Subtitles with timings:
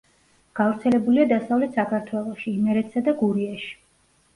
[0.59, 3.75] გავრცელებულია დასავლეთ საქართველოში, იმერეთსა და გურიაში.